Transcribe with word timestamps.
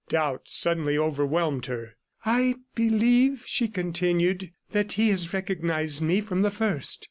Doubt 0.09 0.49
suddenly 0.49 0.97
overwhelmed 0.97 1.67
her. 1.67 1.93
"I 2.25 2.55
believe," 2.73 3.43
she 3.45 3.67
continued, 3.67 4.51
"that 4.71 4.93
he 4.93 5.09
has 5.09 5.31
recognized 5.31 6.01
me 6.01 6.21
from 6.21 6.41
the 6.41 6.49
first. 6.49 6.99